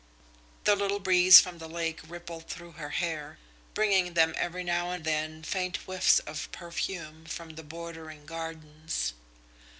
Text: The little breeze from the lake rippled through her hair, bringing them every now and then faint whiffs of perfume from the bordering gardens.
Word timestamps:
The 0.63 0.75
little 0.75 0.99
breeze 0.99 1.39
from 1.39 1.59
the 1.59 1.69
lake 1.69 1.99
rippled 2.07 2.47
through 2.47 2.71
her 2.71 2.89
hair, 2.89 3.37
bringing 3.75 4.15
them 4.15 4.33
every 4.35 4.63
now 4.63 4.89
and 4.89 5.03
then 5.03 5.43
faint 5.43 5.77
whiffs 5.85 6.17
of 6.17 6.51
perfume 6.51 7.25
from 7.27 7.51
the 7.51 7.61
bordering 7.61 8.25
gardens. 8.25 9.13